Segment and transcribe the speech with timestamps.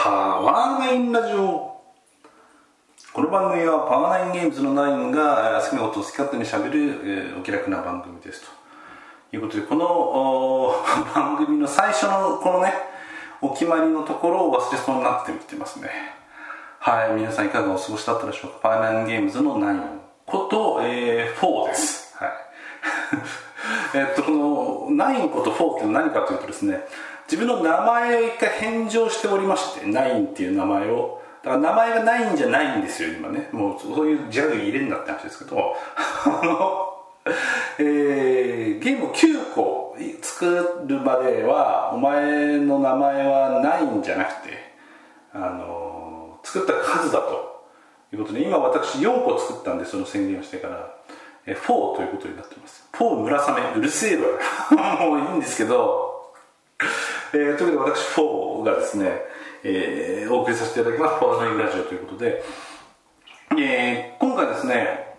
[0.00, 1.82] パワーナインラジオ。
[3.12, 9.36] この番組はパワーナインゲームズのナインが好きなことを好き勝手にしゃべる、えーお気楽な番組ですと。
[9.36, 10.72] いうことでこの
[11.12, 12.74] 番組の最初のこのね
[13.40, 15.90] お決まりのところを忘れそうになってきてますね。
[16.78, 18.58] はい皆さんいかがお過ごしだったでしょうか。
[18.62, 21.97] パワーナインゲームズのナインこと、えー、4です。
[23.94, 26.80] えっとこの9こと4って何かというとですね
[27.30, 31.18] 自分の名前を一回返上しておりまして9っていう名前を。
[31.42, 33.48] だから名前がないんじゃないんですよ今ね。
[33.52, 35.76] もうそういうジャグ入れんなって話ですけど。
[36.24, 36.94] あの
[37.78, 44.72] えーゲームを9個作るまではお前の名前はないんじゃなくて
[45.32, 47.64] あの作った数だと
[48.12, 50.94] いうことで今私4個作ったんでその宣言をしてから。
[51.50, 52.86] えーということになっています。
[52.92, 53.62] 4村雨。
[53.76, 55.00] うるせえわ。
[55.00, 56.32] もういいんですけど。
[57.32, 59.22] えーというわけで私4がですね、
[59.62, 62.42] えーお送りさせていただきます「パワーナインラジオ」ということで、
[63.58, 65.14] えー今回ですね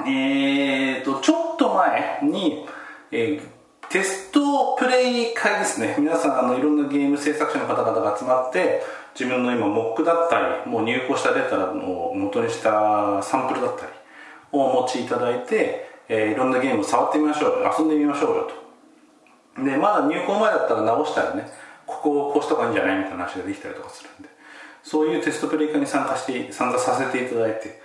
[0.00, 2.68] えーとちょっと前に、
[3.12, 5.94] えーテストプレイ会ですね。
[5.98, 8.82] 皆さんあのいろんなゲーム制作者の方々が集まって
[9.18, 13.92] 自分の今モックだったりもう入稿したデータを元にしたサンプルだったり
[14.52, 18.50] をお持ちいただいて、えーいろんなゲームを触ってみましょうよ遊んでみましょうよ
[19.56, 19.62] と。
[19.62, 21.46] でまだ入稿前だったら直したらね
[21.86, 24.28] ここをこうした方がいいんじゃないみたいな話ができたりとかするんで。
[24.82, 27.80] そういうテストプレイ会に参加して参加させていただいて。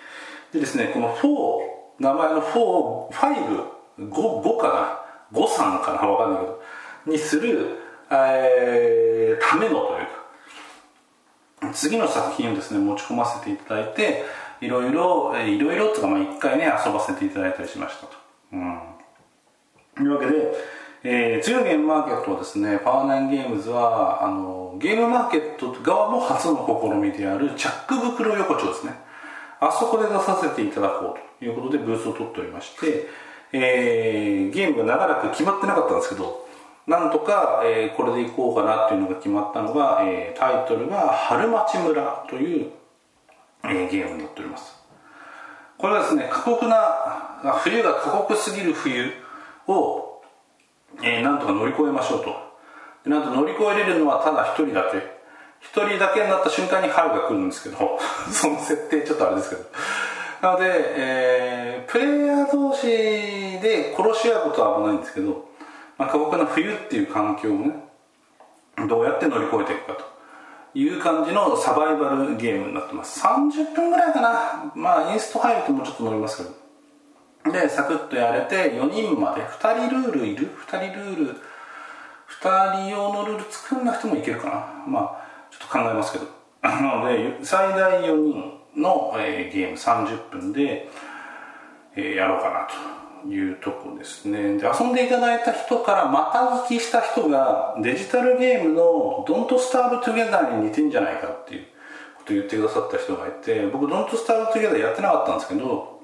[0.54, 5.04] でですねこの4名前の4を55 5か
[5.34, 6.08] な？53かな？
[6.08, 6.62] 分かんないけど
[7.08, 7.78] にする、
[8.12, 11.74] えーためのというか。
[11.74, 14.26] 次の作品をですね持ち込ませていただいて
[14.66, 18.14] いろいろえいろいろっていうかまあ一回ね遊ばせていただいたりしましたと。
[18.54, 18.80] うん
[19.96, 20.54] というわけで、
[21.04, 28.94] えー次のゲームマーケットはですねパワーナインゲームズはあのゲームマーケット側も初の試みであるチャック袋横丁ですね
[29.60, 33.08] あそこで出させていただこうということでブースを取っておりまして、
[33.52, 36.48] えーゲームが長らく決まってなかったんですけど
[36.88, 42.72] なんとか、えーこれでいこうかなっていうのが決まったのが、えータイトルが「春町村」という、
[43.66, 44.76] えゲームになっております。
[45.78, 49.12] これはですね過酷な冬が過酷すぎる冬
[49.68, 50.22] を、
[51.02, 53.10] えーなんとか乗り越えましょうと。
[53.10, 54.98] なんと乗り越えれるのはただ一人だけ。
[55.60, 57.98] 一人だけになった瞬間に春が来るんですけど
[58.32, 59.64] その設定ちょっとあれですけど。
[60.42, 65.46] なので、えープレイヤー同士で殺し合うことはあんまないんですけど、
[65.98, 67.76] まあ、過酷な冬っていう環境をね
[68.88, 70.13] どうやって乗り越えていくかと。
[70.76, 73.22] いう感じのサバイバルゲームになってます。
[73.22, 74.72] 30分ぐらいかな。
[74.76, 77.52] まあインスト入るともうちょっと乗りますけど。
[77.52, 79.42] でサクッとやれて4人まで。
[79.42, 81.42] 2人ルールいる？2人ルール。
[82.42, 84.84] 2人用のルール作んなくてもいけるかな。
[84.88, 86.26] まあちょっと考えますけど。
[86.64, 89.76] なので最大4人の、えーゲーム。
[89.78, 90.90] 30分で、
[91.96, 93.03] えーやろうかなと。
[93.28, 94.58] いうとこですね。
[94.58, 96.40] で遊んでいただいた人からまた
[96.74, 101.66] 聞きした人がデジタルゲームの「Don't Starve Together」に似てんじゃないかっていう
[102.18, 106.00] ことを言ってくださった人がいて僕「Don't Starve Together」やってなかったんですけど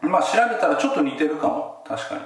[0.00, 1.82] まあ調べたらちょっと似てるかも。
[1.86, 2.20] 確かに。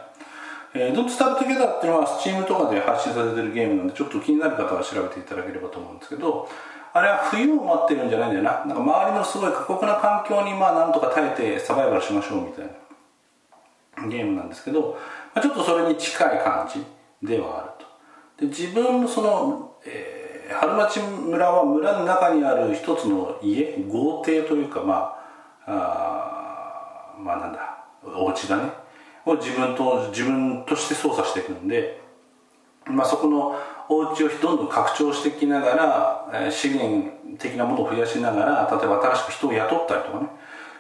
[0.75, 6.49] えー、Don't Starve Together っていうのは Steam とかで配信されてるゲームなんでちょっと気になる方は調べていただければと思うんですけど
[6.93, 8.65] あれは冬を待ってるんじゃないんだよな。
[8.67, 12.71] なんか周りのすごい過酷な環境にまあなんとか耐えてサバイバルしましょうみたいな。
[14.07, 14.99] ゲームなんですけど、
[15.35, 16.85] まあ、ちょっとそれに近い感じ
[17.27, 18.47] ではあると。
[18.47, 25.15] で自分のその、えー春町村は村の中にある一つの家豪邸というかま
[25.67, 28.71] ああまあなんだお家だね。
[29.27, 32.01] を自分と自分として操作していくんで、
[32.87, 33.55] まあ、そこの
[33.91, 40.29] お家をどんどん拡張していきながら、え資源的なものを増やしながら例えば新しく人を雇ったりとかね。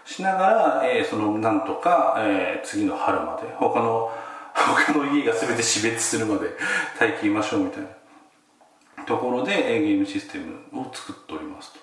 [0.09, 4.11] しながら、えーそのなんとか、えー次の春まで他の
[4.55, 6.49] 他の家が全て死滅するまで
[6.99, 7.89] 耐え切りましょうみたいな。
[9.05, 11.79] ところで、えーゲームシステムを作っておりますと。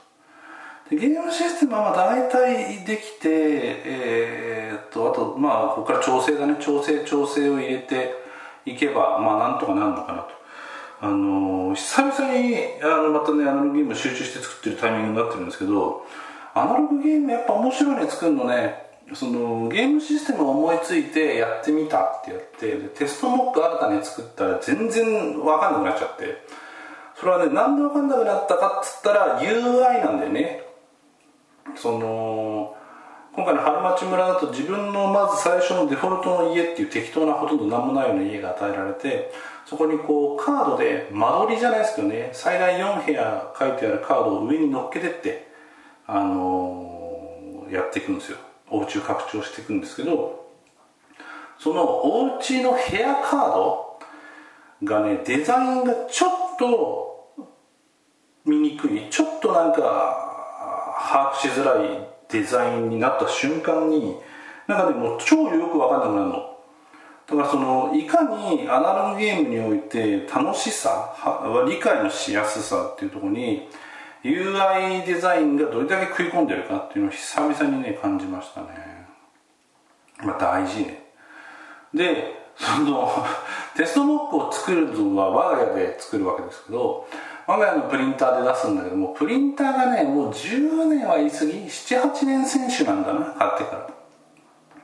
[0.89, 6.56] でゲームシステムはまあ大体できて、えーっとあとまあここから調整だね。
[6.60, 8.16] 調整調整を入れて
[8.66, 10.30] いけばまあなんとかなるのかなと。
[11.01, 16.06] あのー久々にあのまたねアナログゲーム集中して作ってるタイミングになってるんですけど
[16.56, 18.86] アナログゲームやっぱ面白いね作るのね。
[19.13, 26.44] そのゲームシステムを思いついてやってみたってやってテストモック新たに作ったら全然分かんなくなっちゃって。
[27.19, 30.63] それはねなんで分かんなくなったかっつったら UI なんだよね。
[31.75, 32.75] その
[33.34, 39.30] 今回の春町村だと自分のまず最初のデフォルトの家っていう適当なほとんど何もないような家が与えられて
[39.66, 45.55] そこにこうカードで間取りじゃないですけどね最大4部屋書いてあるカードを上に乗っけてって
[46.07, 48.38] あの、やっていくんですよ。
[48.69, 50.46] お家を拡張していくんですけど
[51.60, 54.00] そのお家の部屋カード
[54.84, 57.34] がねデザインがちょっと
[58.46, 59.80] 見にくいちょっとなんか
[61.12, 64.16] 把握しづらいデザインになった瞬間に
[64.68, 66.52] なんかでも超よく分かんなくなるの。
[67.28, 71.16] だからそのいかにアナログゲームにおいて楽しさ
[71.68, 73.68] 理解のしやすさっていうところに
[74.25, 78.68] UI デザインがどれだけ食い込んでるかっていうのを久々にね感じましたね。
[80.24, 81.06] まあ大事ね。
[81.94, 83.12] でその
[83.77, 87.06] テストモックを作るのは我が家で作るわけですけど
[87.45, 93.88] 我が家のプリンターで出すんだけどもプリンターがねもう10年は言い過ぎ78年選手なんだな買ってから。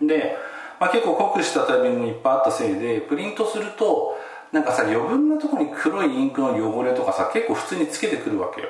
[0.07, 0.37] で、
[0.79, 4.17] まあ、結構濃くしたタイミングもいっぱいあったせいでプリントすると
[4.51, 8.67] なんかさ余分なとこに黒いインクの汚れとかさ結構普通につけてくるわけよ。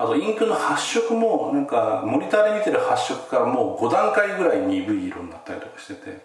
[0.00, 6.24] あとインクの発色もなんかモニターで見てる発色からもう5段階ぐらい鈍い色になったりとかしてて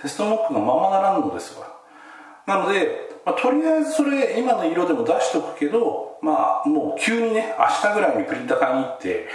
[0.00, 1.66] テストモックがままならんのですわ。
[2.46, 9.28] なので、まあ、とりあえずそれ今の色でも出しとくけどまあもう急にね明日ぐらいにプリンター買いに行って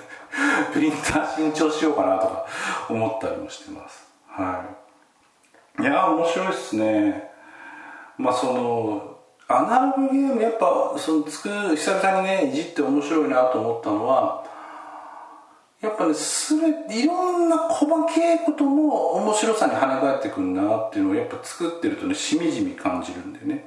[0.72, 2.46] プリンター新調しようかなとか
[2.88, 4.08] 思ったりもしてます。
[4.26, 4.64] は
[5.78, 5.82] い。
[5.82, 7.30] いや面白いっすね。
[8.16, 9.17] まあその
[9.50, 14.44] アナログゲームやっぱそのつく久々にねいじって面白いなと思ったのは
[15.80, 23.64] やっぱねすべていろんな細けいことも面白さに跳ね返ってくるなっていうのをやっぱ作ってるとねしみじみ感じるんだよね。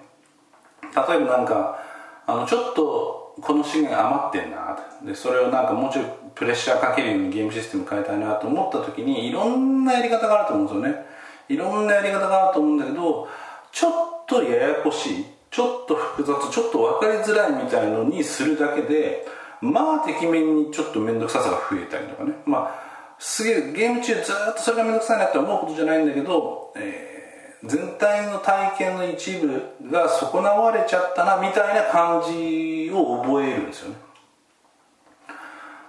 [0.84, 1.80] 例えばなんか
[2.28, 6.06] あのちょっとこの資源余ってんなでそれをなんかもうちょい
[6.36, 11.06] プレッシャーかけるようにゲームシステム変えたいなと思った時にいろんなやり方があると思うんですよね。
[11.50, 13.28] いろんなやり方があると思うんだけど
[13.72, 13.94] ちょっ
[14.28, 15.26] とややこしい。
[15.52, 19.28] ちょっと複雑ちょっと分かりづらいみたいのにするだけで
[19.62, 22.34] まあてきめんにちょっと面倒くささが増えたりとかね。
[22.46, 24.26] まあすげえゲーム中ずっ
[24.56, 29.62] とそれが面倒くさいなって思うことじゃないんだけど、えー、全体の体験の一部
[29.92, 33.98] が損なわれちゃったなみたいな感じを覚えるんですよね。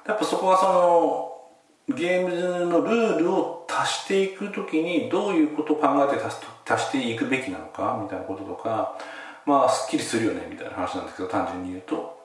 [0.06, 0.66] やっぱそこはそ
[1.88, 6.36] のゲームのルールを足していく時にどういうことを考えて足
[6.68, 8.98] 足していくべきなのかみたいなこととか
[9.46, 12.22] まあすっきりするよねみたいな話なんですけど単純に言うと。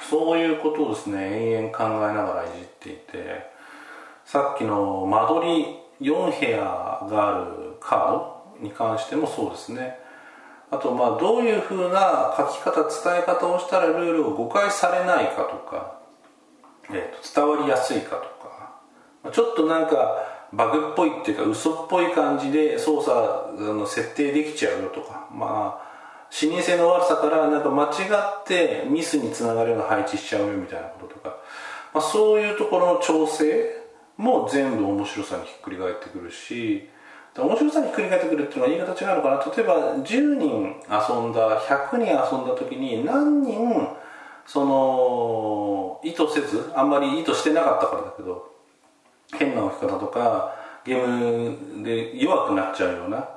[0.00, 3.50] そういうことをですね延々考えながらいじっていて
[4.24, 5.66] さっきの間取
[6.00, 9.98] り4部屋があるカードに関してもそうですね。
[10.70, 15.98] あとまあどういうふうな書き方伝え方をしたらルールを誤解されないかとか、
[16.90, 18.22] えー、と伝わりやすいかと
[19.26, 20.16] かちょっとなんか
[20.54, 25.91] バグっぽいっていうか嘘っぽい感じで操作の設定できちゃうよとかまあ
[26.32, 31.36] 視認性の悪さからなんか間違ってミスにつながるような配置しちゃうよみたいなこととか、
[31.92, 33.84] まあ、そういうところの調整
[34.16, 36.88] も全部面白さにひっくり返ってくるし
[37.36, 39.54] 面白さにひっくり返ってくるっていうのは言い方違うのかな。
[39.54, 40.50] 例えば10人
[40.88, 43.88] 遊んだ100人遊んだ時に何人
[44.46, 48.50] その意図せずあんまり意図してなかったからだけど
[49.38, 50.56] 変な置き方とか
[50.86, 53.28] ゲームで弱くなっちゃうような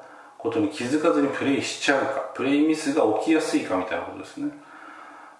[0.45, 4.51] ことに気づかずにプレイしちゃうかプレイミスが起きやすいかみたいなことですね。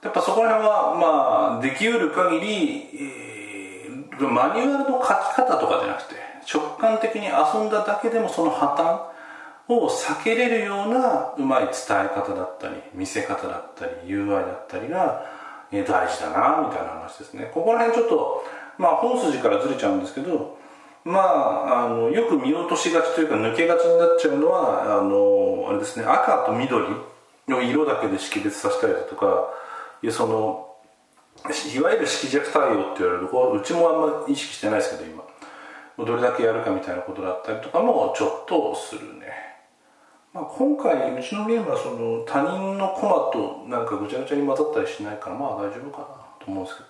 [0.02, 6.16] やっぱそこら辺はまあできうる限り、えー、マニュアルの書き方とかじゃなくて
[6.52, 9.12] 直感的に遊んだだけでもその破
[9.68, 15.26] 綻を避けれるようなうまい伝え方だったり見せ方だったり UI だったりが、
[15.72, 17.50] え、大事だなみたいな話ですね。
[17.52, 18.44] ここら辺ちょっと
[18.78, 20.58] まあ本筋からずれちゃうんですけど
[21.06, 26.84] まあ、あのよく見落としがちというか抜けがちになっちゃうのはあのあれですね赤と緑
[27.48, 29.54] の色だけで識別させたりだとか
[30.02, 30.66] いやその
[31.76, 35.24] いわゆる色弱対応って言われるとこうちもあんま意識してないですけど今。
[35.98, 39.28] どれだけやるかみたいなことだったりとかもちょっとするね、
[40.34, 46.06] まあ、今回うちのゲームはその他人のコマとなんかぐちゃぐちゃに混ざったりしないからまあ大丈夫かな
[46.46, 46.84] と思うんですけ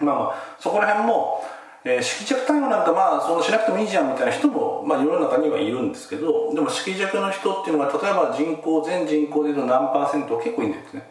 [0.00, 0.06] ど。
[0.06, 1.44] まあまあそこら辺も
[1.84, 11.08] えー、色弱対応なんかまあそのしなくてもいいじゃんみたいな人も、まあ、世の中にはいるんですけどでも色弱の人っていうのが例えば人口全人口でいうと何パーセント結構いいんですね。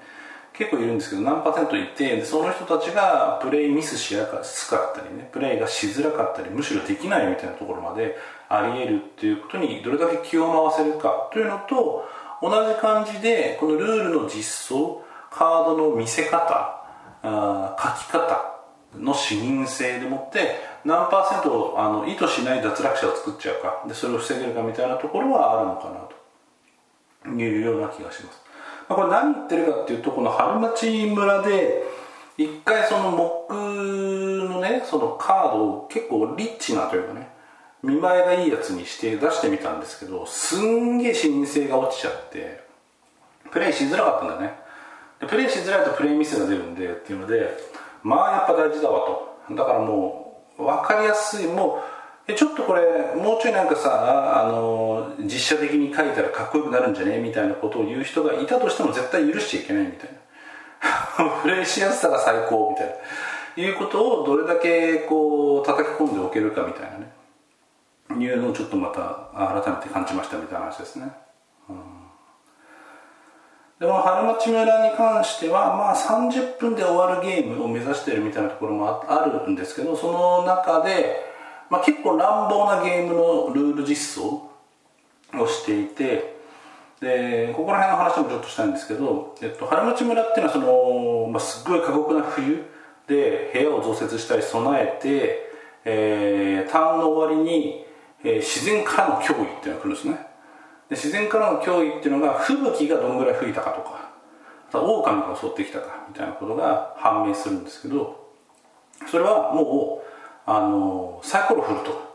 [0.58, 8.18] 結構いるんですけど何パーセントいてその人たちがプレイミスしやすかったりねプレイがしづらかったりむしろできないみたいなところまで
[8.50, 12.06] あり得るっていうことにどれだけ気を回せるかというのと
[12.42, 16.84] 同じ感じでこのルールの実装カードの見せ方
[17.22, 18.57] あ書き方
[18.96, 23.84] の視認性でもって何パーセントあの意図しない脱落者を作っちゃうか。
[23.88, 26.18] でそれを防げるかみたいなところはあるのかなと。
[27.36, 28.42] いうような気がします、
[28.88, 31.84] まあ、これ何言ってるかっていうとこの春町村で
[32.38, 33.54] 一回その木
[34.48, 37.30] のねそのカードを結構リッチなというかね
[37.84, 42.62] 見栄えがいいやつにして出してみたんですけどすんげえ視認性が落ちちゃって
[43.52, 44.54] プレイしづらかったんだね。
[45.20, 47.58] でプレイしづらいとプレイミスが出るんでっていうので
[48.08, 49.06] まあやっぱ大事だわ
[49.50, 49.56] と。
[49.56, 51.48] だからもう分かりやすい。
[51.48, 51.84] も
[52.28, 57.20] うちょっとこれもうちょいなんかさあの実写的に書いたらかっこよくなるんじゃね？
[57.20, 61.42] みたいなことを言う人がいたとしても絶対許しちゃいけないみたいな。
[61.44, 62.94] プレイしやすさが最高みたいな。
[63.64, 67.18] いうことをどれだけこう叩き込んでおけるかみたいなね。
[68.24, 71.12] いうのをちょっとまた改めて感じましたみたいな話ですね、
[71.70, 71.76] うん、
[73.80, 81.26] でも春町村に関してはまあ30分で終わるゲームを目指してるみたいなところもあるんですけどその中で、
[81.70, 84.50] まあ、結構乱暴なゲームのルール実装
[85.34, 86.38] をしていて
[87.00, 92.66] でここら辺の話もちょっとしたいんですけど、えっと、春町村っていうのはその、まあ、すっごい過酷な冬
[93.08, 95.52] で部屋を増設したり備えて、
[95.86, 97.86] えー、ターンの終わりに、
[98.24, 100.27] えー、自然からの脅威っていうのが来るんですね。
[100.90, 104.08] で自然からの脅威っていうのが吹雪がどんぐらい吹いたかとか
[104.80, 108.28] 狼が襲ってきたかみたいなことが判明するんですけど
[109.10, 110.08] それはもう
[110.50, 112.08] あのサイコロ振ると。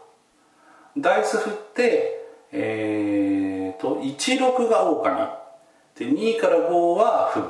[0.97, 5.29] ダイス振ってえーと、16が狼。
[5.97, 7.43] で2から5は吹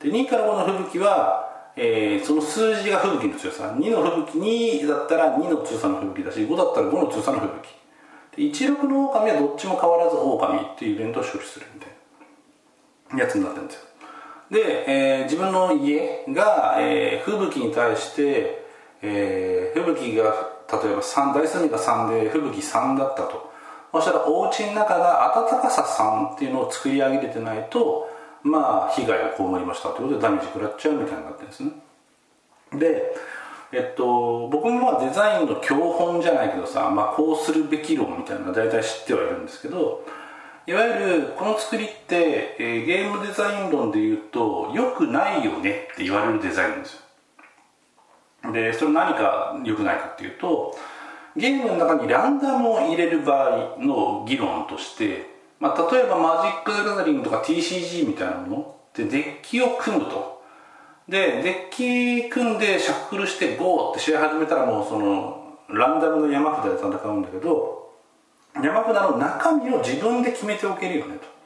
[0.00, 0.12] 雪。
[0.12, 3.74] で2から5の吹雪は、えー、その数字が吹雪の強さ。
[3.78, 7.85] 2の吹雪2だったら2の強さの吹雪だし5だったら5の強さの吹雪。
[8.36, 11.96] 16の狼はどっちも変わらず狼っていうイベントを処理するみたいな。
[13.14, 13.82] やつになってるんですよ。
[14.50, 18.64] で、えー、自分の家が、えー、吹雪に対して、
[19.02, 20.24] えー、吹雪が
[20.70, 23.52] 例えば3大数が3で吹雪3だったと。
[23.92, 28.10] そしたらお家の中が暖かさ3っていうのを作り上げれてないと
[28.42, 31.70] まあ被害を被りましたということでダメージ食らっちゃうみたいになってるんですね。
[32.72, 33.14] で
[33.72, 40.04] えっと、僕もまあデザインの教本じゃないけどさ、まあ、こうするべき論みたいなのは大体知ってはいるんですけど
[40.66, 48.52] いわゆるこの作りって、えー、ゲームデザイン論で言うと良くないよねって言われるデザインなんですよ。
[48.52, 50.76] でそれ何か良くないかっていうと
[51.36, 55.26] ゲームの中にランダムを入れる場合の議論として、
[55.58, 60.35] まあ、例えばマジック・ザ・ガザリングとか TCG みたいなものでデッキを組むと。
[61.08, 67.92] でデッキ組んでシャッフルしてゴーって試合始めたらもうそのランダムの山札で戦うんだけど
[68.56, 71.36] 山札の中身を自分で決めておけるよねと。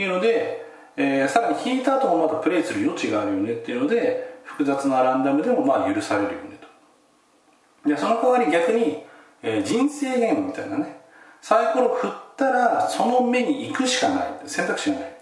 [0.00, 0.64] いうので、
[0.96, 6.60] えー、さらに引いた後もまだプレイする余地があるよねっていうので複雑なランダムでもまあ許されるよね
[7.82, 7.88] と。
[7.88, 9.02] でその代わり逆に、
[9.42, 11.00] えー、人生ゲームみたいなね
[11.40, 15.17] サイコロ振ったらその目に行くしかない選択肢がない。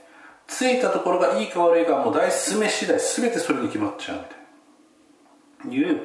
[0.47, 5.91] ついたところがいいか悪いかもう大進め次第全てそれに決まっちゃうみたいな。
[5.91, 6.01] いう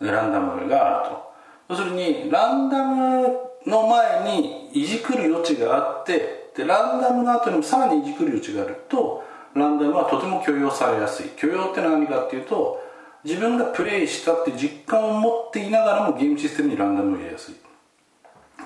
[0.00, 1.32] ランダムがあると。
[1.70, 3.36] 要するにランダム
[3.66, 9.24] の前にいじくる余地があってでランダムの後にもさらにいじくる余地があると
[9.54, 11.30] ランダムはとても許容されやすい。
[11.30, 12.82] 許容って何かっていうと
[13.24, 17.54] 自分がプレイしたって実感を持っていながらもゲームシステムにランダムを入れやすい。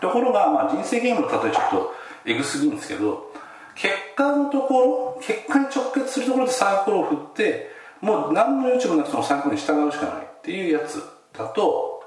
[0.00, 1.94] ところが、まあ、人生ゲームの例えちょっと
[2.24, 3.32] エグすぎるんですけど
[3.80, 7.70] 結果のところ結果に直結するところでサイコロを振って
[8.00, 12.02] もう何の余地もなくそのサイコロに従うしかないっていうやつだと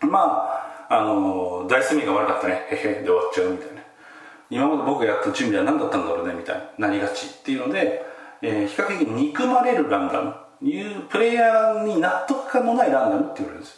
[0.00, 2.66] まああのダイス目が悪かったね。
[2.70, 3.82] へへで終わっちゃうみたいな。
[4.50, 6.88] 今まで僕がやった準備は何だったんだろうねみたいな。
[6.88, 8.04] なりがちっていうので、
[8.42, 10.34] えー、比較的憎まれるランダム。
[10.62, 13.76] いうプレイヤーに納得感のないランダムって言われるんですよ。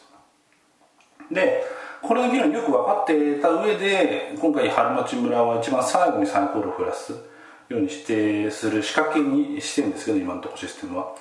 [1.33, 1.64] で
[2.07, 11.15] これの議論よく分かってた上で今回春町村は一番最後にサイコロを振らすようにしてする仕掛けにしてるんですけど今のところシステムは。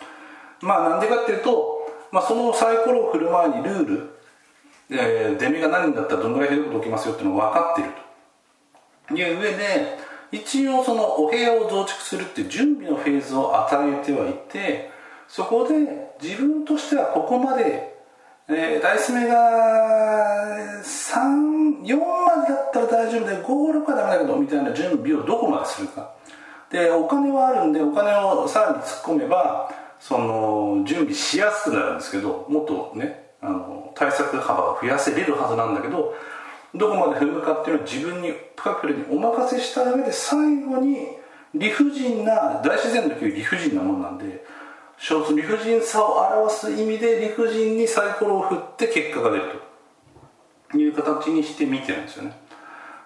[0.62, 4.10] まあなんでかっていうと、まあ、そのサイコロを振る前にルール、
[4.92, 7.90] えー、出目が何だったらどのぐらいひどいこと起きますよっていうのが分かってる
[9.08, 9.16] と。
[9.16, 9.98] いう上で
[10.32, 14.90] 一応そのお部屋を増築するっていう準備のフェーズを与えてはいて
[15.28, 15.76] そこで
[16.22, 17.95] 自分としてはここまで
[18.48, 19.36] えー、ダイス目が
[20.84, 26.14] 34までだったら大丈夫で56はダメだけどみたいな準備をどこまでするか。
[26.70, 36.14] でお金はあるんでお金をさらに突っ込めばその準備しやすくなるんですけどもっとねあの対策幅が増やせれるはずなんだけど
[36.76, 40.98] どこまで踏むかっていうのは自分に深くにお任せした上で最後に
[41.56, 44.44] 理不尽な大自然のいう理不尽なもんなんで
[44.98, 49.66] 理不尽さを表す意味で理不尽にサイコロを振って結果が出ると。
[50.78, 52.38] いう形にして見てるんですよね。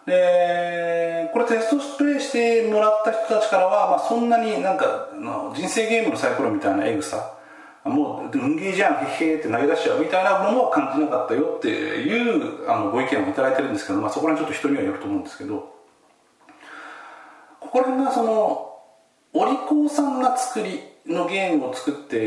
[0.06, 5.10] でこれテストプレイしてもらった人たちからは、まあ、そんなになんか
[5.56, 7.36] 人生ゲームのサイコロみたいなエグさ。
[7.86, 15.74] もう運ゲーじゃんへへって投げ出しちゃうみたいなものは感じなかったよっていうあのご意見を頂いてるんですけど、まあ、そこら辺ちょっと人にはよると思うんですけど。
[17.62, 18.80] ここら辺がその
[19.34, 20.82] お利口さんな作り。
[21.10, 22.18] のゲームを作って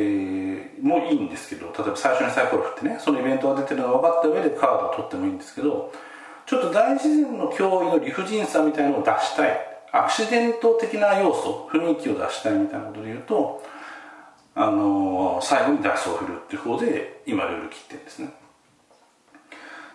[0.83, 5.93] もいいんですけど例えば最初にサイコロ振ってねそのイベントが出てるのが分かった上でカードを取ってもいいんですけど
[6.47, 9.73] ちょっと大自然の脅威の理不尽さみたいなのを出したい。
[9.95, 13.63] アクシデント的な要素雰囲気を出したいみたいなことで言うと
[14.55, 18.33] あのー、最後にダイスを振るっていう方で今ルール切ってるんですね。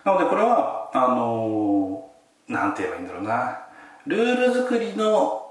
[0.04, 3.66] なのでこれはあのー、なんて言えばいいんだろうな。
[4.06, 5.47] ルール作りの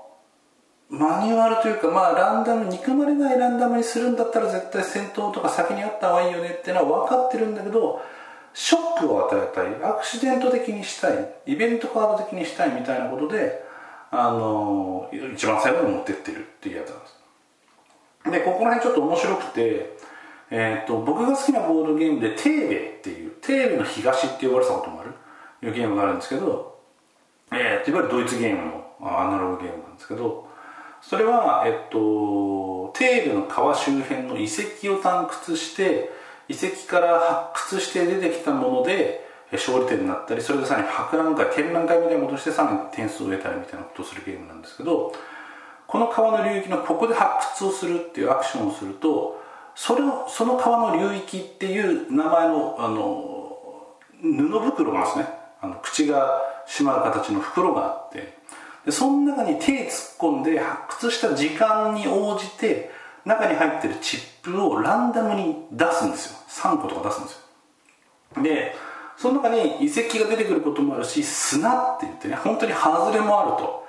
[0.89, 8.01] マニュアルというかまあランダム憎まれないランダムにするんだったら絶対戦闘とか先にあった方がいいよねっていうのは分かってるんだけど
[8.53, 9.67] ショックを与えたい。
[9.84, 11.34] アクシデント的にしたい。
[11.46, 13.63] イベントカード的にしたいみたいなことで
[14.10, 17.17] あの一番最後に持ってってるっていうやつなんです。
[18.32, 19.98] でここら辺ちょっと面白くて、
[20.50, 25.12] えーと、僕が好きなボードゲームで「テーベ」っていう「テーベの東」って呼ばれたこともある。
[25.63, 26.79] いうゲームがあるんですけど、
[27.51, 30.47] えー、いわゆるドイツゲームのアナログゲームなんですけど
[31.01, 36.10] それは、えっと、テーベの川周辺の遺跡を探掘して
[36.50, 37.20] 遺跡から
[37.54, 45.13] 発掘して出てきたもので勝利点になったりそれでさらに博覧会展覧会みたいなことしてさらに点数を得たりみたいなことをするゲームなんですけど
[45.88, 49.42] この川の流域のここで発掘をするっていうアクションをすると
[49.75, 53.34] それをその川の流域っていう名前のあの
[54.22, 55.27] 布袋がですね
[55.62, 58.37] あの口が閉まる形の袋があって
[58.88, 62.89] でその中に手突っ込んで発掘した時間に応じて
[63.25, 66.38] 中に入ってるチップをランダムに出すんですよ。
[66.48, 67.34] 3個とか出すんです
[68.38, 68.44] よ。
[68.44, 68.75] で
[69.17, 73.86] その中に遺跡が出てくることもあるし砂って言ってね本当に外れもあると。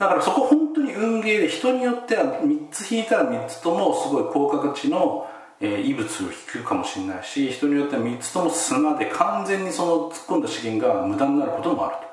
[0.00, 5.30] だからそこ本当に運ゲーで人によっては3つ引いたら3つともすごい高価値の、
[5.60, 12.05] えー、異物を引くかもしれないし人によっては3つとも砂で完全にその突っ込んだ資源が無駄になることもあると、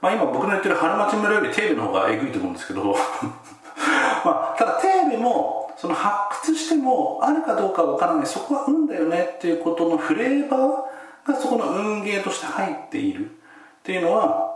[0.00, 2.94] まあ、今僕の言ってる春町村よりテーベの方がえぐいと思うんですけど。
[4.24, 8.26] まあ、ただテーベもその発掘してもあるかどうかわからない。
[8.26, 13.30] そこは運だよねっていうことのフレーバーがそこの運ゲーとして入っている。
[13.30, 13.30] っ
[13.82, 14.54] ていうのは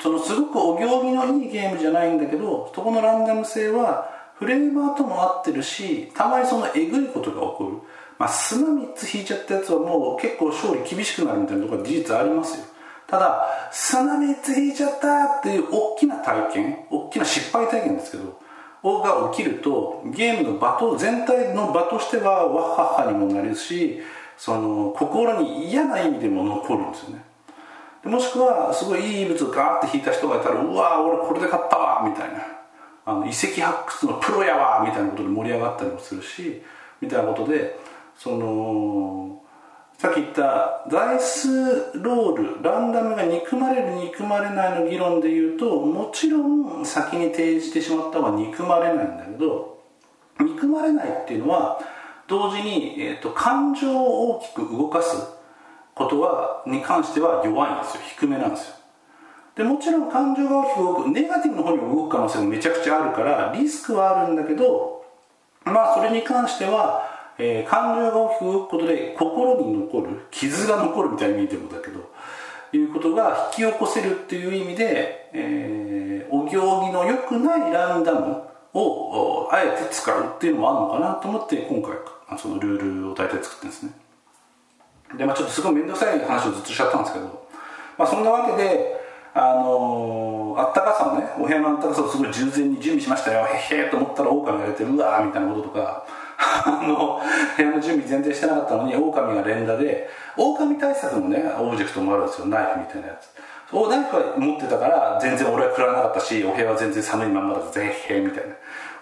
[0.00, 7.78] そのすごくお行儀のいいゲームじゃないんだけどそこのランダム性はフレーバーとも合ってるしたまにそのえぐいことが起こる、
[8.18, 12.66] まあ、砂3つ引いちゃったやつはもう結構勝利厳しくなるみたいなところは事実ありますよ。
[13.06, 18.40] ただ砂3つ引いちゃったっていう大きな体験大きな失敗体験ですけど
[18.82, 24.00] が起きるとゲームの場と全体の場としてはわははにもなるし
[24.36, 27.24] その心に嫌な意味でも残るんですよね。
[28.04, 32.56] もしくはすごいいい物をガーって引いた人がいたらうわ俺これで買ったわみたいな。
[33.08, 36.60] あの遺跡発掘のプロやわみたいなことで盛り上がったりもするし
[37.00, 37.78] みたいなことで
[38.18, 39.40] その
[39.98, 41.48] さっき言ったダイス
[41.94, 49.82] ロールランダムが憎まれる憎まれないの議論で言うともちろん先に提示してしまった方が憎まれないんだけど
[50.40, 51.80] 憎まれないっていうのは
[52.28, 55.16] 同時に、えーと感情を大きく動かす
[55.94, 58.02] ことはに関しては弱いんですよ。
[58.18, 58.74] 低めなんですよ。
[59.54, 65.02] でもちろん感情が大きく動くネガティブの方にも動く可能性もめちゃくちゃあるからリスクはあるんだけど
[65.64, 72.10] まあそれに関しては、えー、感情が大きく動くことで心に残る傷が残るみたいに見えてるんだけど
[72.72, 78.42] いうことが引き起こせるっていう意味で、えー、お行儀の良くないランダム
[78.74, 81.92] をあえて使うっていうのもあるのかなと思って今回
[82.38, 83.92] そのルールを大体作ってるんですね。
[85.16, 87.48] で、まあ、ちょっとすごい面倒くさい話をずっとしちゃったんですけど、
[87.96, 88.96] まあ、そんなわけで、
[89.34, 96.06] あのー、あったかさをねお部屋のあったかさをすごい従前に準備しましたよへへと思ったら狼が出てうわーみたいなこととか
[96.38, 97.20] あの
[97.56, 103.30] 部屋の準備全然してなかったのに狼が連打で狼対策のねオブジェクトもあるんですよナイフみたいなやつ。
[103.70, 108.54] そうナイフは持ってたから全然俺は食らわなかったしお部屋は全然寒いまんまだぜへへみたいな。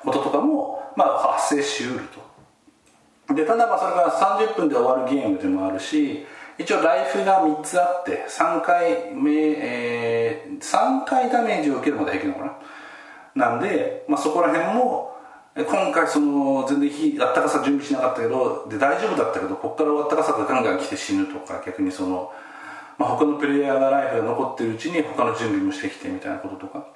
[0.05, 3.35] こととかも、まあ、発生しうると。
[3.35, 4.11] でただまあそれが
[4.53, 6.27] 30分で終わるゲームでもあるし
[6.59, 12.59] 一応ライフが3つあって3回目、えー、3回ダメージを受けるまで平気なのか
[13.35, 13.51] な。
[13.51, 15.14] なんで、まあ、そこら辺も
[15.57, 22.33] 今回その全然火あったかさ準備しなかったけどで大丈夫だったけどここからあったかさがガンガン来て死ぬとか逆にその、
[22.99, 26.89] まあ、他のプレイヤーがライフが残ってるうちに他の準備もしてきてみたいなこととか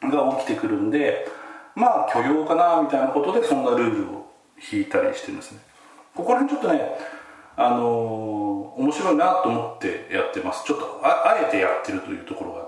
[0.00, 1.26] が起きてくるんで
[1.74, 4.30] まあ許容かなみたいなことでそんなルールを
[4.72, 5.58] 引いたりしてるんですね。
[6.14, 6.96] ここら辺ちょっとね
[7.56, 10.64] あのー、面白いなと思ってやってます。
[10.64, 12.65] ちょっとあえてやってるというところが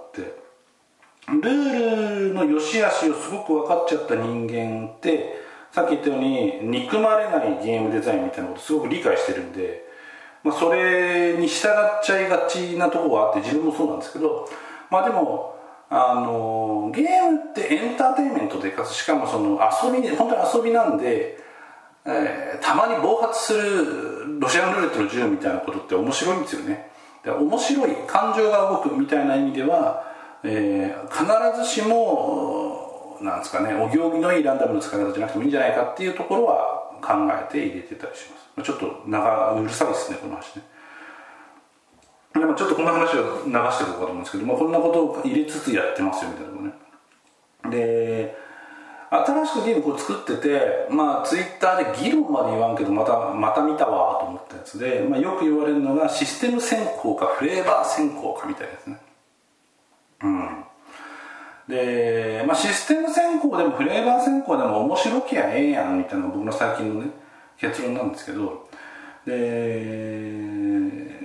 [1.42, 5.36] ルールの良し悪しをすごく分かっちゃった人間って
[5.72, 9.84] さっき言ったように憎まれないゲームデザインみたいなことすごく理解してるんで、
[10.42, 14.48] まあ、それに従っちゃいがちなとこがあって自分もそうなんですけど
[14.90, 15.54] まあでも
[15.90, 21.38] あのゲームってエンターテインメントでかつしかもその遊び本当に遊びなんで
[22.10, 26.90] えー、たまに暴発するロシアンルーレットの銃みたいなことって面白いんですよね。
[27.22, 30.07] で面白い感情が動くみたいな意味では、
[30.44, 38.64] えー、必ずしもなんですかねお行儀のいいランダムの使い方じゃなくてもいいんじゃないかっていうところは考えて入れてたりします。
[38.64, 40.62] ちょっと長うるさいですねこの話ね。
[42.34, 46.72] でもちょっとこの話を流していこうかと思うんですけど、まあ、こんなことを入れつつやってますよみたいなのね。
[47.70, 48.36] で
[49.10, 59.07] 新しくゲームこう作っててまあツイッターで議論まで言わんけどまたまた見たわと思ったやつで、まあ、よく言われるのがシステム先行かフレーバー先行かみたいなやつね。
[60.22, 60.64] うん。
[61.68, 67.10] で、まあ、システム先行でもフレーバー先行でも面白きゃええやんみたいな僕の最近のね
[67.58, 68.68] 結論なんですけど。
[69.26, 70.32] で、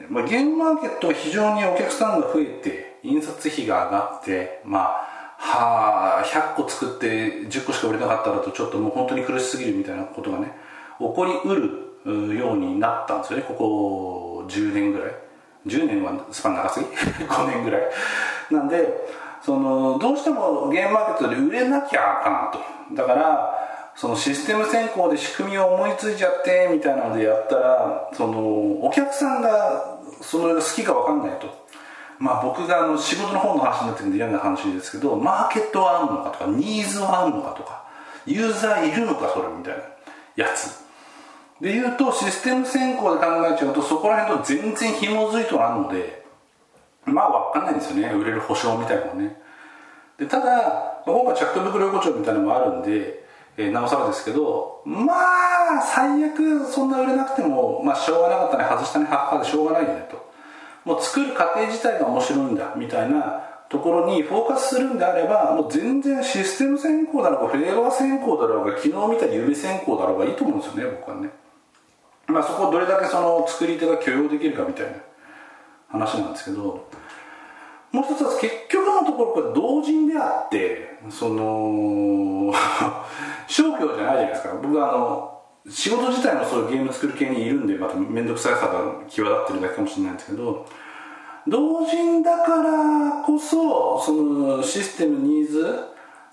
[0.09, 10.51] まあ、ゲームマーケットは非常にお客さんが増えて印刷費が上がってまあはあ100個作って10個しか売れなかったらとちょっともう本当に苦しすぎるみたいなことがね
[10.99, 13.45] 起こりうるようになったんですよね。
[13.47, 15.11] ここ10年ぐらい。
[15.65, 16.85] 10年はスパン長すぎ？
[17.25, 17.81] 5年ぐらい。
[18.51, 18.87] なんで
[19.41, 22.95] そのどうしてもゲームマーケットで売れなきゃかなと。
[22.95, 23.59] だから
[23.95, 28.39] そのシステム先行で仕組みを思いついちゃってみたいなのでやったらその
[28.83, 31.63] お客さんがそれが好きか分かんないと。
[32.19, 37.83] まあ、僕があの仕事の方の話になってるんで嫌な話ですけどマーケットはあるのかとかニーズはあるのかとか
[38.25, 39.83] ユーザーいるのかそれみたいな
[40.35, 40.83] やつ。
[41.59, 46.22] で言うとシステム先行で考えちゃうとそこら辺と全然紐づいとあるので
[47.05, 48.13] まあ分かんないんですよね。
[48.13, 49.35] 売れる保証みたいなのね。
[50.17, 53.25] でただ今回チャット袋横丁みたいなのもあるんで、
[53.57, 58.65] えー、なおさらですけどまあ最悪そんな売れなくてもまあしょうがなかったね。
[58.69, 59.05] 外したね。
[59.05, 60.31] ハッカーでしょうがないよねと。
[60.85, 62.73] もう作る過程自体が面白いんだ。
[62.75, 71.29] みたいなところにフォーカスするんであればもう全然システム先行だろうがフレーバー先行だろうが昨日見た指先行だろうがいいと思うんですよね僕はね。
[72.27, 74.93] まあそこをどれだけその作り手が許容できるかみたいな。
[75.93, 76.89] 話なんですけど
[77.91, 82.51] もう一つは結局のところこれ同人であってその
[83.47, 84.55] 商標じゃないじゃないですか。
[84.61, 85.29] 僕はあの
[85.69, 90.65] 仕事自体もそういうゲーム作る系にいるんでまた面倒くささが際立ってるだけかもしれないんですけど
[91.47, 95.79] 同人だからこそそのシステムニーズ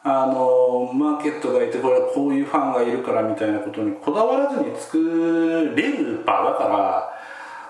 [0.02, 7.12] あのマーケットがいてこれこういうファンがいるからみたいなことにこだわらずに作れる場だか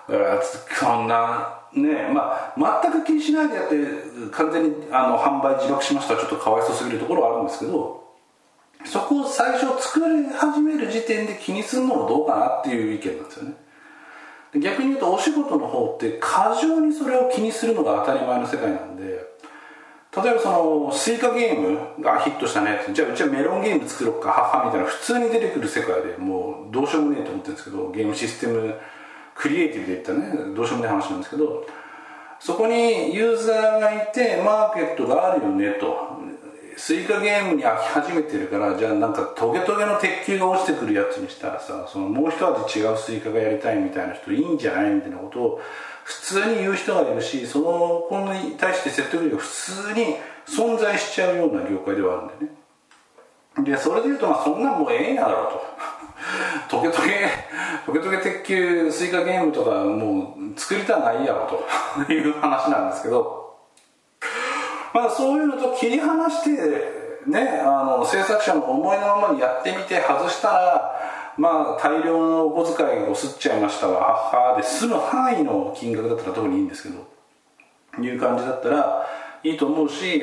[0.09, 0.41] ら
[0.81, 3.77] こんなねまあ全く気にしないでやって
[4.33, 8.01] 完全にあの販売自爆しましたちょっとかわいそうすぎるところはあるんですけど
[8.85, 13.55] そこを最初作り始める時点で気にするのもどうかなっていう意見なんですよね。
[14.59, 28.75] 逆に言うとお仕事の方って過剰にそれを気にするのが当たり前の世界なんで例えばそのスイカゲームがヒットしたねじゃあうちはメロンゲーム作ろうかははみたいな普通に出てくる世界でもうどうしようもねえと思ってるんですけどゲームシステム
[29.41, 31.67] クリエイティブで言ったねどうしようもない話なんですけど
[32.39, 36.21] そこにユーザーがいてマーケットがあるよねと。
[36.77, 45.61] スイカゲームに飽き始めてるからじゃあなんかトゲトゲの鉄球が落ちてくるやつにしたらさそのもう一味違うスイカがやりたいみたいな人いいんじゃないみたいなことを
[46.05, 53.73] 普通に言う人がいるしその子に対して説得力が普通に存在しちゃうような業界ではあるんだよね。
[53.73, 55.61] でそれでいうとまあそんなんもうええんやろうと。
[56.69, 57.29] トゲトゲ
[57.87, 61.65] トゲトゲ鉄球スイカゲームとかもう作りたないやろ
[62.07, 63.41] という話なんですけど。
[64.93, 66.51] まあ、そういうのと切り離して
[67.29, 71.01] ねあの制作者の思いのままにやってみて外したら
[71.39, 74.01] まあ大量のお小遣いを吸っちゃいましたわ。
[74.01, 77.21] ははで済む範囲の金額だったら特にいいんですけど。
[77.99, 79.07] いう感じだったら
[79.43, 80.23] いいと思うし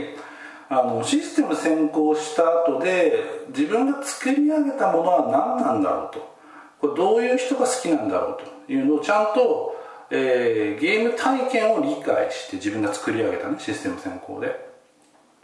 [0.69, 6.37] あのシステム先行した後で自分が作り上げたものは何なんだろうと。
[6.79, 9.77] これどういう人が好きなんだろうというのをちゃんと
[10.09, 14.67] えー、ゲーム体験を理解して自分が作り上げたねシステム先行で。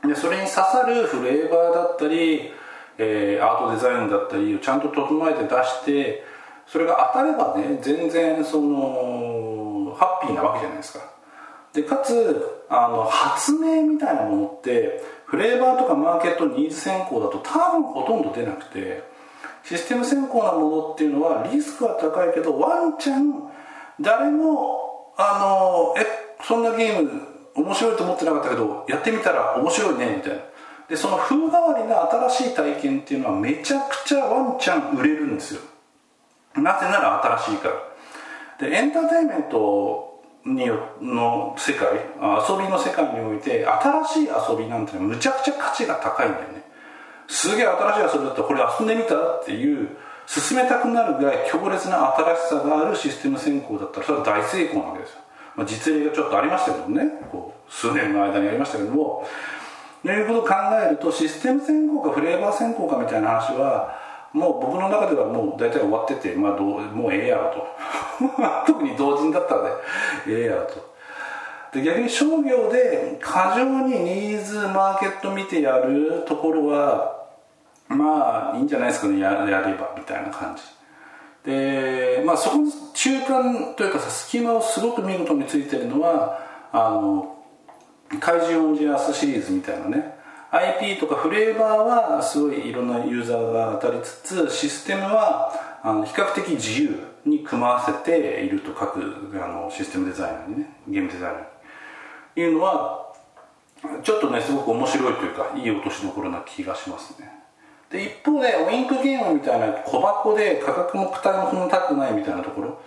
[0.08, 2.52] でそれに刺さるフレーバーだったり、
[2.98, 6.24] えー、アートデザインだったりをちゃんと整えて出して
[6.68, 11.13] それが当たればね全然そのハッピーなわけじゃないですか。
[11.74, 19.04] でかつあの発明みたいなものってフレーバーとかマーケットニーズ先行だと多分ほとんど出なくて
[19.64, 23.50] システム先行なものっていうのはリスクは高いけどワンチャン
[24.00, 26.06] 誰もあのえ
[26.44, 27.22] そんなゲーム
[27.56, 30.40] 面白いと思ってなかったけどやってみたら面白いねみたいな。
[30.90, 35.62] でその風変わりな新しい体験っていうのはめちゃくちゃワンチャン売れるんですよ。
[36.56, 38.68] なぜなら新しいから。
[38.68, 40.13] でエンターテインメント
[40.46, 40.66] に
[41.02, 46.64] の世界遊びの世界において新しい遊びなんてむちゃくちゃ価値が高いんだよね。
[47.28, 49.90] すげえ新しい遊びだったらこれ遊んでみたっていう
[50.26, 55.20] 進めたくなるぐらい強烈な新しさがあるシステム先行だったらそれは大成功なわけですよ、
[55.56, 57.04] まあ、実例がちょっとありましたけどね。
[57.32, 59.26] こう数年の間にありましたけども。
[60.04, 60.54] ということを考
[60.86, 63.98] えるとシステム先行かフレーバー先行かみたいな話は
[64.34, 67.68] もう僕の中ではもう大体終わってて、まあ、どうもうええやろと。
[68.66, 69.70] 特に同人だったらね
[70.28, 70.94] ええやろと。
[71.72, 77.26] で逆に商業で過剰にニーズマーケット見てやるところは
[77.88, 80.64] まあいいんじゃないですかねややればみたいな感じ。
[81.46, 86.40] でまあそこの中間というかさ隙間をすごく見事についてるのは
[86.72, 87.38] あの
[88.20, 90.23] 怪獣オンジアスシリーズみたいなね。
[90.54, 99.00] IP とかフレーバーはすごいいろんなユーザーが当たりつつシステムはあの比較的自由に組まわせていると各
[99.34, 101.54] あのシステムデザイナーにねゲームデザイナーに。
[102.36, 103.14] いうのは
[104.04, 107.30] ちょっとねすごく面白いというかいい落としどころな気がしますね。
[107.90, 112.80] で一方でウィンクゲームみたいな小箱で価格も負担も高くないみたいなところ。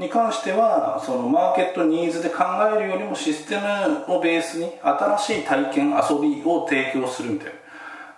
[0.00, 2.44] に関してはそのマーケットニーズで考
[2.76, 7.60] えるよりもシステムをベースに新しい体験遊びを提供するみたいな。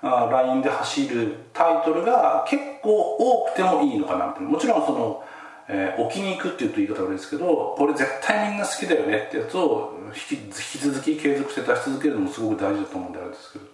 [0.03, 4.49] ラインで走るタイトルが結構多くてもいいのかなみたいな。
[4.49, 5.25] もちろんその、
[5.69, 13.73] えー、置きに行くっていうと言い方悪いですけどこれ絶対みんな好きだよねってやつを引き引き続き継続して出し続けるのもすごく大事だと思うんであれですけど。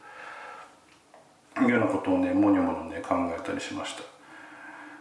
[1.60, 4.17] いうようなことをねもにょもにょね考えたりしました。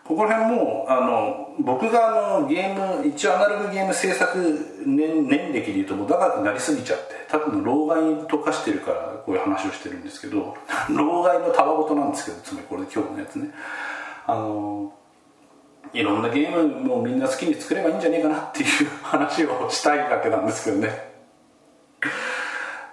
[0.08, 4.38] ここら辺もあの僕があのゲーム一応アナログゲーム制作
[4.86, 10.56] 年年歴でいうともう長くなりすぎちゃって多分老害に溶かしてるからこういう話をしてるんですけど
[10.90, 13.52] 老害のたわごとなんですけどつまりこれ今日のやつね。
[14.26, 14.94] あの
[15.94, 18.68] いろんなゲームもみんな好きに作ればいいんじゃねえかなっていう
[19.04, 21.07] 話をしたいわけなんですけどね。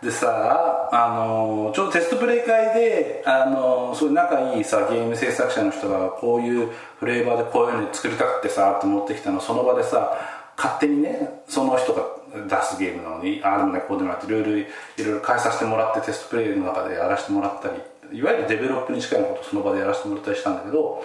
[0.04, 6.68] でさあのちょうどテストプレイ会であのそういう仲いいさゲーム制作者の人がこういう
[7.00, 10.18] フレーバーでこういうの作りたくてさって持ってきたのその場でさ
[10.58, 12.02] 勝手にねその人が
[12.46, 14.64] 出すゲームなのにああでもないこうでもないってルールい
[14.98, 21.02] ろいろ変えさせてもらってテストプレイの中でやらせてもらったりいわゆるデベロップに近いことをその場でやらせてもらったりしたんだけど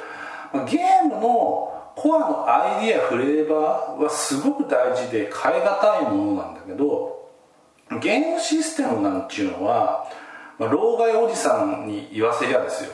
[0.70, 7.19] ゲームのコアのアイディアフレーバーはすごく大事で変え難いものなんだけど
[8.02, 10.08] ゲームシステムなんていうのは、
[10.60, 12.92] まあ、老害おじさんに言わせりゃですよ、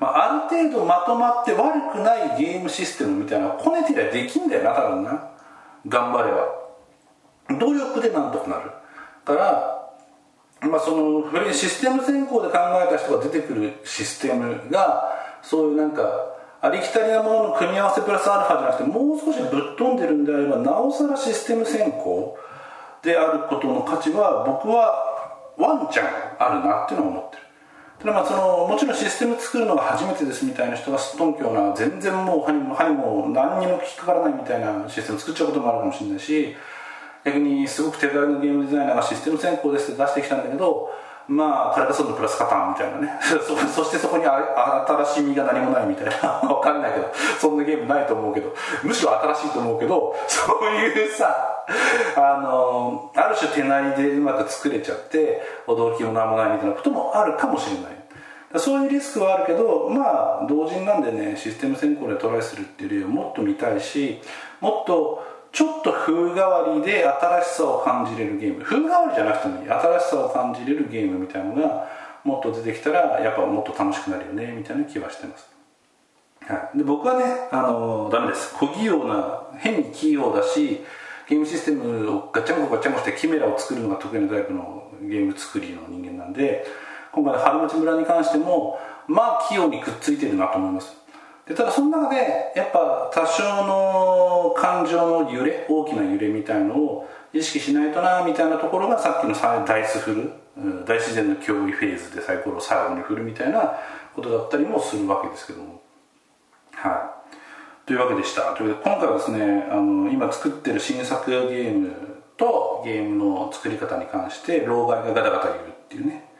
[0.00, 5.28] まあ、ある程度まとまって悪くないゲームシステムみたいなこねてりゃできんだよな多分な。
[5.86, 7.58] 頑張れば。
[7.58, 8.70] 努力でなんとかなる。
[9.24, 16.02] から、まあ、そのシステム先行で考えた人が出てくるシステムがそういうなんか
[16.60, 22.38] ありきたりなものの組み合わせプラスアルファじゃなくてもう少しぶっ飛んでるんであればなおさらシステム先行
[23.02, 25.12] であることの価値は僕は
[25.58, 26.06] ワンチャン
[26.38, 27.42] あるなっていうのを思ってる。
[27.98, 36.56] ただまあそのもちろんシステム作るのが初めてですみたいな人がすっとんきょうな全然もう歯にも歯にも何にも引っかからないみたいなシステム作っちゃうこともあるかもしれないし
[37.24, 40.90] 逆にすごく手軽なゲームデザイナーがシステム先行ですって出してきたんだけど
[41.28, 43.20] まあカルカソンドプラスカターンみたいなね。
[43.22, 47.10] そしてそこに新しみが何もないみたいなわかんないけど。
[47.38, 48.52] そんなゲームないと思うけど。
[48.82, 51.51] むしろ新しいと思うけどそういうさ
[52.16, 58.02] あのある種手なりでうまく作れちゃって驚きも何もないみたいなこともあるかもしれない。
[58.58, 64.20] そういうリスクはあるけどまあ同人なんでねシステム先行でトライするっていう例をもっと見たいし
[64.60, 68.62] もっとちょっと風変わりで新しさを感じれるゲーム。
[68.62, 69.70] 風変わりじゃなくてもいい。
[69.70, 71.88] 新しさを感じれるゲームみたいなのが
[72.24, 75.48] もっと出てきたらやっぱもっと楽しくなるよねみたいな気はしてます、
[76.40, 78.54] はい、で僕はねあのダメです。
[78.54, 80.80] 小器用な変に器用だし
[81.28, 86.64] ゲームシステムをガチャンコガチャンコしてキメラを作るのが得意なタイプのゲーム作りの人間なんで
[87.12, 90.96] 今回の春町村に関してもまあ器用にくっついてるなと思います。
[91.46, 99.34] でただその中でやっぱ多少の感情の揺れ大きな揺れみたいのを意識しないとなみたいなところがさっきの
[99.66, 100.30] ダイス振る
[100.86, 103.74] 大自然の脅威フェーズでサイコロを最後に振るみたいな
[104.14, 105.82] ことだったりもするわけですけども。
[106.72, 107.11] はい。
[107.86, 108.54] というわけでした。
[108.54, 111.92] という今回はですねあの今作ってる新作ゲーム
[112.36, 116.30] とゲームの作り方に関して老害がガタガタ言うっていうね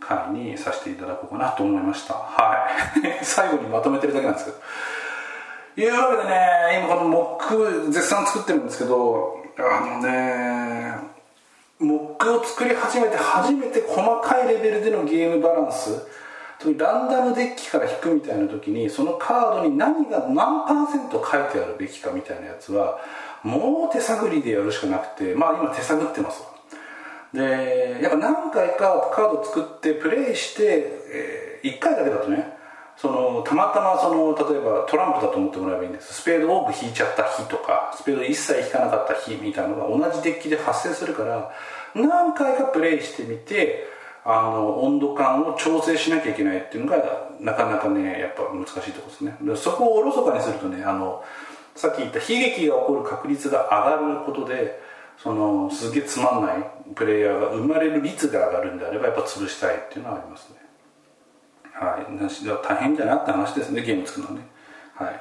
[0.00, 2.14] 回にさせていただこうかなと思いました。
[2.14, 2.68] は
[3.02, 3.18] い。
[3.24, 4.58] 最後にまとめてるだけなんですけど。
[5.74, 10.96] いうわけでね今このモック絶賛作ってるんですけどあのね
[11.78, 16.06] モックを作り始めて初めて細かいレベルでのゲームバランス
[16.78, 22.98] ランダムデッキから引くみたいな時にそのカードに何が何パーセント書いてあるべきかみたいなやつは
[23.42, 26.48] もう手探りでやるしかなくてまあ今手探ってますわ。
[27.34, 32.56] でやっぱ何回かカード作ってプレイして、えー、1回だけだとね
[32.96, 36.14] そのたまたまその例えばトランプだと思ってもらえばいいんです。
[36.14, 41.50] スペード多く引いちゃった日とかスペード一切引かなかった日みたいなのが同じデッキで発生するから
[41.94, 43.86] 何回かプレイしてみて
[44.24, 49.36] あの温度感を調整しなきゃいけないっていうのがなかなかねやっぱ難しいとこですね。
[49.56, 51.24] そこをおろそかにするとねあの
[51.74, 54.80] さっき言った悲劇が起こる確率が上がることで
[55.18, 60.56] そのすげえつまんないプレイヤーが生まれる率が上がるんであればやっぱ潰したいっていうのはありますね。
[61.72, 62.44] はい。
[62.44, 64.46] では大変じゃなって話ですねゲーム作るのはね。
[64.94, 65.20] はい。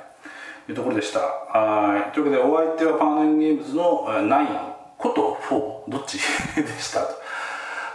[0.68, 1.20] というところでした。
[1.20, 2.12] はい。
[2.14, 5.38] というわけでお相手はパーナインゲームズの9こと
[5.88, 6.20] 4どっち？
[6.56, 7.21] でしたと。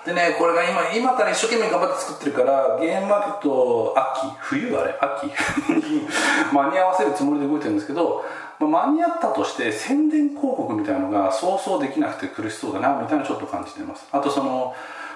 [0.07, 5.27] でねこれが今今から一生懸命頑張って作ってるからゲームマーケット秋冬あれ秋。
[5.27, 6.07] に
[6.55, 8.25] 間に合わせるつもりで動いてるんですけど、
[8.61, 14.07] まあ、間に合ったとして宣伝広告みたいなのがそうそうできなくて苦しそうだなみたいなちょっと感じてます。
[14.13, 14.73] あとその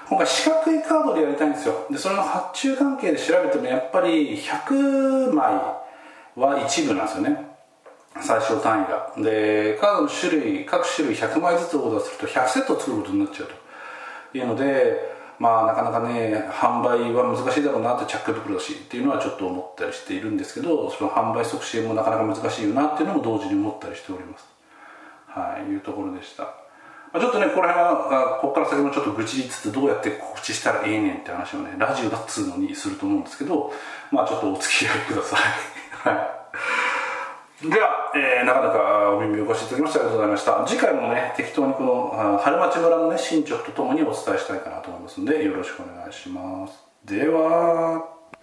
[0.08, 1.86] 今回四角いカードでやりたいんですよ。
[1.88, 5.54] でそれの発注関係で調べてもやっぱり100枚
[6.34, 7.48] は一部なんですよね。
[8.20, 9.12] 最小単位が。
[9.16, 13.59] でカードの種類各種類100枚ずつオーダーすると100セット作ることになっちゃうと。
[14.34, 24.46] いうのでまあなかなかね販売は難しいだろうなってチャック袋だしっていうのはちょっと思ったりしているんですけどその販売促進もなかなか難しいよなっていうのも同時に思ったりしております。
[25.26, 26.42] はいいうところでした。
[27.12, 33.72] まあ、ちょっとねこの辺はここから先もちょっと愚痴りつつどうやって告知したらええねんって話をねラジオだっつうのにすると思うんですけど
[34.12, 35.40] まあちょっとお付き合いください。
[36.08, 36.14] は
[37.62, 37.70] い。
[37.70, 40.64] では、えー、なかなかお耳をお越しいただきましてありがとうございました。
[40.66, 46.84] 次回もね適当にこの春町村のね進捗とともにお伝えしたいかなと思いますのでよろしくお願いします。
[47.04, 48.19] では。